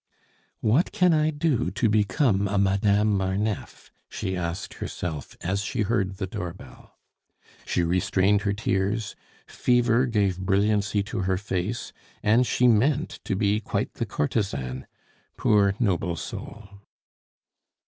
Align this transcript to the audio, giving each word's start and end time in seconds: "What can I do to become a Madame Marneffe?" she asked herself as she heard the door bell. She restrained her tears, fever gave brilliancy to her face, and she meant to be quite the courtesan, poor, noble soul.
"What 0.61 0.91
can 0.91 1.13
I 1.13 1.29
do 1.29 1.69
to 1.69 1.87
become 1.87 2.47
a 2.47 2.57
Madame 2.57 3.15
Marneffe?" 3.15 3.91
she 4.09 4.35
asked 4.35 4.73
herself 4.73 5.37
as 5.41 5.61
she 5.61 5.83
heard 5.83 6.17
the 6.17 6.25
door 6.25 6.53
bell. 6.53 6.97
She 7.67 7.83
restrained 7.83 8.41
her 8.41 8.51
tears, 8.53 9.15
fever 9.45 10.07
gave 10.07 10.39
brilliancy 10.39 11.03
to 11.03 11.19
her 11.19 11.37
face, 11.37 11.93
and 12.23 12.47
she 12.47 12.67
meant 12.67 13.19
to 13.25 13.35
be 13.35 13.59
quite 13.59 13.93
the 13.93 14.07
courtesan, 14.07 14.87
poor, 15.37 15.75
noble 15.77 16.15
soul. 16.15 16.67